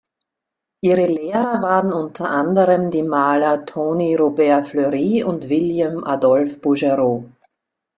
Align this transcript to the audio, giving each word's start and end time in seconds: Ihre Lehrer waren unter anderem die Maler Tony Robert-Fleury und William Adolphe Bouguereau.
Ihre 0.81 1.05
Lehrer 1.05 1.61
waren 1.61 1.93
unter 1.93 2.27
anderem 2.31 2.89
die 2.89 3.03
Maler 3.03 3.67
Tony 3.67 4.15
Robert-Fleury 4.15 5.23
und 5.23 5.47
William 5.47 6.03
Adolphe 6.05 6.57
Bouguereau. 6.57 7.25